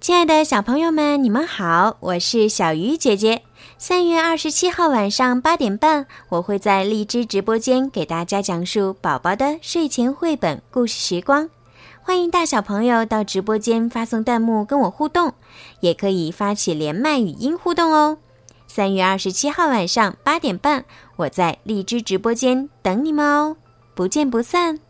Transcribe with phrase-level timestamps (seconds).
[0.00, 3.42] 亲爱的小朋友们你们好我是小鱼姐姐。
[3.76, 11.50] 三月二十七号晚上八点半我会在荔枝直播间给大家讲述宝宝的睡前绘本故事时光。
[12.00, 15.34] 欢迎大小朋友到直播间发送弹幕跟我互动
[15.80, 18.16] 也可以发起连麦语音互动哦。
[18.66, 20.86] 三月二十七号晚上八点半
[21.16, 23.54] 我在荔枝直播间等你们哦。
[23.94, 24.80] 不见不散。